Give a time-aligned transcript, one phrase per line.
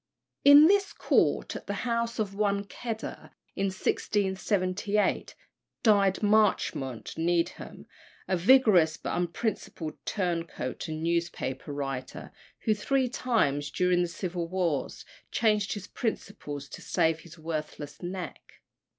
[0.43, 5.35] In this court, at the house of one Kedder, in 1678,
[5.83, 7.85] died Marchmont Needham,
[8.27, 15.05] a vigorous but unprincipled turncoat and newspaper writer, who three times during the civil wars
[15.29, 18.53] changed his principles to save his worthless neck.